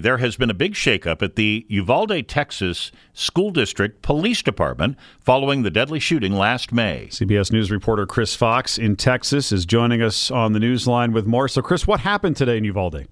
There 0.00 0.16
has 0.16 0.36
been 0.36 0.48
a 0.48 0.54
big 0.54 0.72
shakeup 0.72 1.20
at 1.20 1.36
the 1.36 1.66
Uvalde, 1.68 2.26
Texas 2.26 2.90
School 3.12 3.50
District 3.50 4.00
Police 4.00 4.42
Department 4.42 4.96
following 5.20 5.62
the 5.62 5.70
deadly 5.70 6.00
shooting 6.00 6.32
last 6.32 6.72
May. 6.72 7.08
CBS 7.10 7.52
News 7.52 7.70
reporter 7.70 8.06
Chris 8.06 8.34
Fox 8.34 8.78
in 8.78 8.96
Texas 8.96 9.52
is 9.52 9.66
joining 9.66 10.00
us 10.00 10.30
on 10.30 10.54
the 10.54 10.58
news 10.58 10.86
line 10.86 11.12
with 11.12 11.26
more. 11.26 11.48
So, 11.48 11.60
Chris, 11.60 11.86
what 11.86 12.00
happened 12.00 12.36
today 12.36 12.56
in 12.56 12.64
Uvalde? 12.64 13.08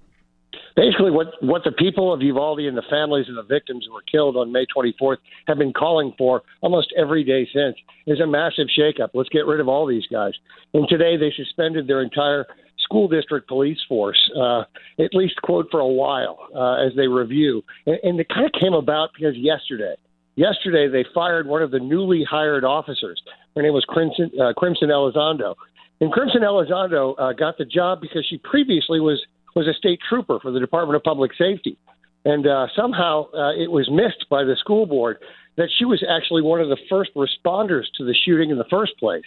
Basically, 0.75 1.11
what, 1.11 1.27
what 1.41 1.63
the 1.63 1.73
people 1.73 2.11
of 2.11 2.21
Uvalde 2.21 2.61
and 2.61 2.77
the 2.77 2.83
families 2.89 3.27
of 3.29 3.35
the 3.35 3.43
victims 3.43 3.85
who 3.87 3.93
were 3.93 4.03
killed 4.11 4.35
on 4.35 4.51
May 4.51 4.65
24th 4.75 5.17
have 5.47 5.57
been 5.57 5.73
calling 5.73 6.13
for 6.17 6.41
almost 6.61 6.93
every 6.97 7.23
day 7.23 7.47
since 7.53 7.75
is 8.07 8.19
a 8.19 8.25
massive 8.25 8.67
shakeup. 8.77 9.09
Let's 9.13 9.29
get 9.29 9.45
rid 9.45 9.59
of 9.59 9.67
all 9.67 9.85
these 9.85 10.07
guys. 10.11 10.33
And 10.73 10.87
today 10.87 11.17
they 11.17 11.31
suspended 11.35 11.87
their 11.87 12.01
entire 12.01 12.47
school 12.89 13.07
district 13.07 13.47
police 13.47 13.77
force, 13.87 14.19
uh, 14.35 14.63
at 14.99 15.13
least 15.13 15.35
quote 15.43 15.67
for 15.69 15.79
a 15.79 15.87
while 15.87 16.39
uh, 16.55 16.85
as 16.85 16.91
they 16.95 17.07
review. 17.07 17.63
And, 17.85 17.97
and 18.03 18.19
it 18.19 18.27
kind 18.29 18.45
of 18.45 18.51
came 18.59 18.73
about 18.73 19.09
because 19.13 19.35
yesterday, 19.37 19.95
yesterday 20.35 20.87
they 20.87 21.05
fired 21.13 21.47
one 21.47 21.61
of 21.61 21.71
the 21.71 21.79
newly 21.79 22.23
hired 22.23 22.63
officers. 22.63 23.21
Her 23.55 23.61
name 23.61 23.73
was 23.73 23.85
Crimson, 23.85 24.31
uh, 24.41 24.53
Crimson 24.53 24.89
Elizondo. 24.89 25.55
And 26.01 26.11
Crimson 26.11 26.41
Elizondo 26.41 27.13
uh, 27.19 27.33
got 27.33 27.57
the 27.57 27.65
job 27.65 28.01
because 28.01 28.25
she 28.27 28.37
previously 28.37 28.99
was 28.99 29.21
was 29.55 29.67
a 29.67 29.73
state 29.73 29.99
trooper 30.07 30.39
for 30.39 30.51
the 30.51 30.59
Department 30.59 30.95
of 30.95 31.03
Public 31.03 31.31
Safety. 31.37 31.77
And 32.23 32.47
uh, 32.47 32.67
somehow 32.75 33.25
uh, 33.33 33.51
it 33.53 33.71
was 33.71 33.89
missed 33.89 34.29
by 34.29 34.43
the 34.43 34.55
school 34.59 34.85
board 34.85 35.17
that 35.57 35.69
she 35.77 35.85
was 35.85 36.03
actually 36.07 36.41
one 36.41 36.61
of 36.61 36.69
the 36.69 36.77
first 36.89 37.11
responders 37.15 37.85
to 37.97 38.05
the 38.05 38.15
shooting 38.25 38.51
in 38.51 38.57
the 38.57 38.69
first 38.69 38.93
place 38.97 39.25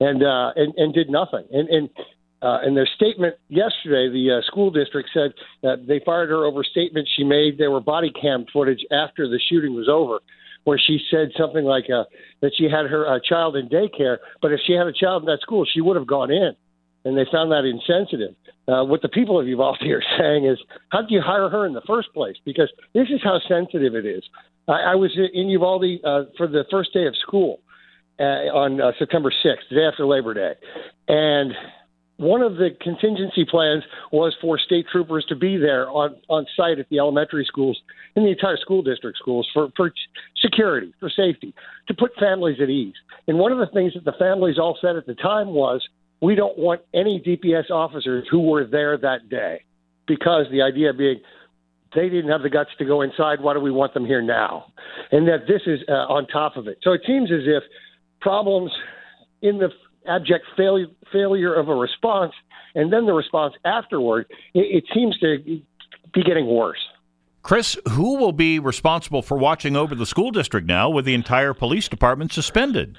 and 0.00 0.22
uh, 0.22 0.50
and, 0.56 0.74
and 0.76 0.94
did 0.94 1.10
nothing. 1.10 1.44
And, 1.52 1.68
and 1.68 1.88
uh, 2.42 2.60
in 2.66 2.74
their 2.74 2.88
statement 2.94 3.34
yesterday, 3.48 4.08
the 4.08 4.38
uh, 4.38 4.46
school 4.46 4.70
district 4.70 5.10
said 5.12 5.32
that 5.62 5.86
they 5.86 6.00
fired 6.04 6.30
her 6.30 6.44
over 6.46 6.64
statements 6.64 7.10
she 7.14 7.24
made. 7.24 7.58
There 7.58 7.70
were 7.70 7.80
body 7.80 8.10
cam 8.10 8.46
footage 8.52 8.80
after 8.90 9.28
the 9.28 9.38
shooting 9.50 9.74
was 9.74 9.88
over, 9.88 10.20
where 10.64 10.78
she 10.78 10.98
said 11.10 11.30
something 11.38 11.64
like 11.64 11.84
uh, 11.90 12.04
that 12.40 12.52
she 12.56 12.64
had 12.64 12.86
her 12.86 13.06
uh, 13.06 13.20
child 13.26 13.56
in 13.56 13.68
daycare, 13.68 14.18
but 14.40 14.52
if 14.52 14.60
she 14.66 14.72
had 14.72 14.86
a 14.86 14.92
child 14.92 15.22
in 15.22 15.26
that 15.26 15.40
school, 15.42 15.66
she 15.70 15.80
would 15.80 15.96
have 15.96 16.06
gone 16.06 16.30
in. 16.30 16.52
And 17.04 17.16
they 17.16 17.24
found 17.32 17.50
that 17.50 17.64
insensitive. 17.64 18.34
Uh, 18.68 18.84
what 18.84 19.00
the 19.00 19.08
people 19.08 19.40
of 19.40 19.46
Uvalde 19.46 19.82
are 19.82 20.02
saying 20.18 20.46
is, 20.46 20.58
how 20.90 21.00
did 21.02 21.10
you 21.10 21.20
hire 21.20 21.48
her 21.48 21.66
in 21.66 21.72
the 21.72 21.82
first 21.86 22.08
place? 22.12 22.36
Because 22.44 22.70
this 22.94 23.08
is 23.08 23.20
how 23.22 23.38
sensitive 23.48 23.94
it 23.94 24.06
is. 24.06 24.22
I, 24.68 24.92
I 24.92 24.94
was 24.94 25.10
in 25.32 25.48
Uvalde 25.48 26.00
uh, 26.04 26.24
for 26.36 26.46
the 26.46 26.64
first 26.70 26.92
day 26.92 27.06
of 27.06 27.14
school 27.16 27.60
uh, 28.18 28.52
on 28.52 28.80
uh, 28.80 28.92
September 28.98 29.30
6th, 29.30 29.68
the 29.70 29.76
day 29.76 29.84
after 29.84 30.06
Labor 30.06 30.34
Day, 30.34 30.52
and 31.08 31.52
one 32.20 32.42
of 32.42 32.56
the 32.56 32.68
contingency 32.82 33.46
plans 33.50 33.82
was 34.12 34.36
for 34.42 34.58
state 34.58 34.84
troopers 34.92 35.24
to 35.30 35.34
be 35.34 35.56
there 35.56 35.88
on, 35.88 36.14
on 36.28 36.44
site 36.54 36.78
at 36.78 36.86
the 36.90 36.98
elementary 36.98 37.46
schools 37.46 37.80
and 38.14 38.26
the 38.26 38.30
entire 38.30 38.58
school 38.58 38.82
district 38.82 39.16
schools 39.16 39.48
for, 39.54 39.70
for 39.74 39.90
security, 40.42 40.92
for 41.00 41.08
safety, 41.08 41.54
to 41.88 41.94
put 41.94 42.10
families 42.20 42.58
at 42.62 42.68
ease. 42.68 42.92
And 43.26 43.38
one 43.38 43.52
of 43.52 43.58
the 43.58 43.72
things 43.72 43.94
that 43.94 44.04
the 44.04 44.12
families 44.18 44.58
all 44.58 44.76
said 44.82 44.96
at 44.96 45.06
the 45.06 45.14
time 45.14 45.48
was, 45.48 45.82
we 46.20 46.34
don't 46.34 46.58
want 46.58 46.82
any 46.92 47.22
DPS 47.26 47.70
officers 47.70 48.26
who 48.30 48.40
were 48.40 48.66
there 48.66 48.98
that 48.98 49.30
day 49.30 49.64
because 50.06 50.44
the 50.50 50.60
idea 50.60 50.92
being 50.92 51.20
they 51.94 52.08
didn't 52.08 52.30
have 52.30 52.42
the 52.42 52.50
guts 52.50 52.70
to 52.78 52.84
go 52.84 53.00
inside. 53.00 53.40
Why 53.40 53.54
do 53.54 53.60
we 53.60 53.72
want 53.72 53.94
them 53.94 54.06
here 54.06 54.22
now? 54.22 54.66
And 55.10 55.26
that 55.26 55.48
this 55.48 55.62
is 55.66 55.80
uh, 55.88 55.92
on 55.92 56.26
top 56.28 56.56
of 56.56 56.68
it. 56.68 56.78
So 56.82 56.92
it 56.92 57.00
seems 57.04 57.32
as 57.32 57.40
if 57.46 57.64
problems 58.20 58.70
in 59.42 59.58
the 59.58 59.70
abject 60.10 60.44
failure 60.56 60.86
failure 61.12 61.54
of 61.54 61.68
a 61.68 61.74
response, 61.74 62.32
and 62.74 62.92
then 62.92 63.06
the 63.06 63.12
response 63.12 63.54
afterward, 63.64 64.26
it, 64.54 64.82
it 64.82 64.84
seems 64.94 65.18
to 65.18 65.38
be 66.12 66.22
getting 66.22 66.46
worse. 66.46 66.78
Chris, 67.42 67.76
who 67.90 68.18
will 68.18 68.32
be 68.32 68.58
responsible 68.58 69.22
for 69.22 69.38
watching 69.38 69.74
over 69.74 69.94
the 69.94 70.06
school 70.06 70.30
district 70.30 70.66
now 70.66 70.90
with 70.90 71.04
the 71.04 71.14
entire 71.14 71.54
police 71.54 71.88
department 71.88 72.32
suspended? 72.32 72.98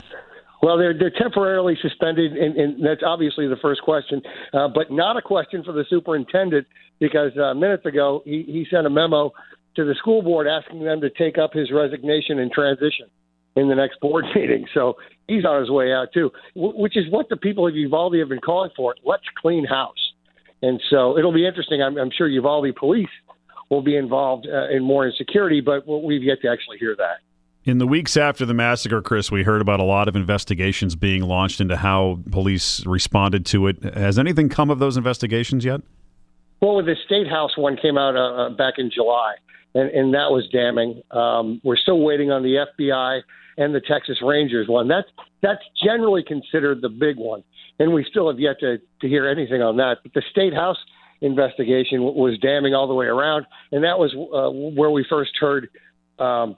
Well, 0.63 0.77
they're 0.77 0.97
they're 0.97 1.11
temporarily 1.11 1.77
suspended, 1.81 2.33
and, 2.33 2.55
and 2.55 2.85
that's 2.85 3.01
obviously 3.05 3.47
the 3.47 3.57
first 3.61 3.81
question, 3.81 4.22
uh, 4.53 4.67
but 4.67 4.91
not 4.91 5.17
a 5.17 5.22
question 5.22 5.63
for 5.63 5.73
the 5.73 5.85
superintendent 5.89 6.67
because 6.99 7.31
uh, 7.38 7.53
minutes 7.53 7.85
ago 7.85 8.22
he, 8.25 8.43
he 8.47 8.66
sent 8.69 8.85
a 8.85 8.89
memo 8.89 9.31
to 9.75 9.85
the 9.85 9.95
school 9.95 10.22
board 10.22 10.47
asking 10.47 10.83
them 10.83 11.01
to 11.01 11.09
take 11.09 11.38
up 11.38 11.53
his 11.53 11.72
resignation 11.72 12.39
and 12.39 12.51
transition 12.51 13.07
in 13.56 13.69
the 13.69 13.75
next 13.75 14.00
board 14.00 14.25
meeting. 14.35 14.67
So 14.73 14.97
he's 15.28 15.45
on 15.45 15.59
his 15.59 15.69
way 15.69 15.94
out 15.94 16.09
too, 16.13 16.31
which 16.56 16.97
is 16.97 17.06
what 17.09 17.29
the 17.29 17.38
people 17.38 17.67
of 17.67 17.75
Uvalde 17.75 18.16
have 18.16 18.29
been 18.29 18.39
calling 18.39 18.72
for. 18.75 18.95
Let's 19.03 19.23
clean 19.41 19.66
house. 19.66 20.13
And 20.62 20.81
so 20.89 21.17
it'll 21.17 21.34
be 21.34 21.47
interesting. 21.47 21.81
I'm, 21.81 21.97
I'm 21.97 22.11
sure 22.16 22.28
Uvalde 22.28 22.75
police 22.75 23.09
will 23.69 23.81
be 23.81 23.95
involved 23.95 24.47
uh, 24.47 24.69
in 24.69 24.84
more 24.84 25.07
insecurity, 25.07 25.61
but 25.61 25.88
we've 25.88 26.23
yet 26.23 26.41
to 26.41 26.50
actually 26.50 26.78
hear 26.78 26.95
that. 26.97 27.17
In 27.63 27.78
the 27.78 27.85
weeks 27.85 28.17
after 28.17 28.45
the 28.45 28.56
massacre, 28.56 29.01
Chris, 29.01 29.31
we 29.31 29.44
heard 29.44 29.61
about 29.61 29.79
a 29.79 29.84
lot 29.84 30.07
of 30.07 30.16
investigations 30.16 30.95
being 30.95 31.22
launched 31.22 31.61
into 31.61 31.78
how 31.78 32.19
police 32.31 32.84
responded 32.88 33.45
to 33.47 33.67
it. 33.67 33.84
Has 33.84 34.17
anything 34.17 34.50
come 34.50 34.72
of 34.72 34.79
those 34.79 34.97
investigations 34.97 35.63
yet? 35.63 35.81
Well, 36.59 36.75
with 36.75 36.88
the 36.88 36.95
State 37.06 37.28
House 37.28 37.56
one 37.57 37.78
came 37.78 37.97
out 37.97 38.16
uh, 38.16 38.19
uh 38.19 38.50
back 38.50 38.75
in 38.78 38.91
July, 38.91 39.35
and, 39.74 39.90
and 39.90 40.14
that 40.14 40.32
was 40.32 40.48
damning. 40.52 41.02
Um, 41.12 41.62
we're 41.64 41.78
still 41.78 42.00
waiting 42.00 42.32
on 42.32 42.44
the 42.44 42.66
FBI 42.80 43.22
and 43.58 43.74
the 43.74 43.82
Texas 43.82 44.18
Rangers 44.24 44.68
one. 44.68 44.88
That's 44.88 45.08
that's 45.42 45.62
generally 45.84 46.24
considered 46.24 46.82
the 46.82 46.90
big 46.90 47.18
one, 47.18 47.44
and 47.80 47.94
we 47.94 48.06
still 48.09 48.30
have 48.30 48.40
yet 48.40 48.59
to 48.59 48.78
to 48.78 49.08
hear 49.08 49.28
anything 49.28 49.62
on 49.62 49.78
that. 49.78 49.98
But 50.04 50.14
the 50.14 50.24
state 50.32 50.54
house 50.54 50.78
investigation 51.22 52.02
was 52.02 52.38
damning 52.40 52.74
all 52.74 52.88
the 52.88 52.94
way 52.94 53.06
around, 53.06 53.46
and 53.72 53.84
that 53.84 53.98
was 53.98 54.12
uh, 54.14 54.50
where 54.80 54.90
we 54.90 55.06
first 55.09 55.32
heard 55.40 55.70
um, 56.20 56.58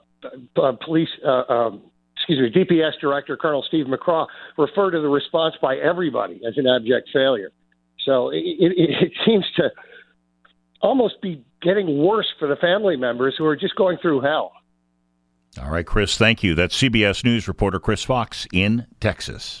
uh, 0.56 0.72
police. 0.84 1.08
Uh, 1.24 1.42
um, 1.52 1.82
excuse 2.16 2.38
me, 2.40 2.64
DPS 2.64 2.92
director 3.00 3.36
Colonel 3.36 3.64
Steve 3.66 3.86
McCraw 3.86 4.26
refer 4.56 4.90
to 4.90 5.00
the 5.00 5.08
response 5.08 5.54
by 5.60 5.76
everybody 5.76 6.40
as 6.46 6.54
an 6.56 6.66
abject 6.66 7.10
failure. 7.12 7.50
So 8.04 8.30
it, 8.30 8.38
it, 8.38 8.72
it 8.76 9.12
seems 9.26 9.44
to 9.56 9.70
almost 10.80 11.20
be 11.20 11.42
getting 11.64 11.98
worse 11.98 12.32
for 12.38 12.46
the 12.46 12.56
family 12.56 12.96
members 12.96 13.34
who 13.36 13.46
are 13.46 13.56
just 13.56 13.74
going 13.74 13.98
through 14.00 14.20
hell. 14.20 14.52
All 15.60 15.70
right, 15.70 15.86
Chris, 15.86 16.16
thank 16.16 16.42
you. 16.42 16.54
That's 16.54 16.76
CBS 16.76 17.24
News 17.24 17.48
reporter 17.48 17.80
Chris 17.80 18.02
Fox 18.02 18.46
in 18.52 18.86
Texas. 19.00 19.60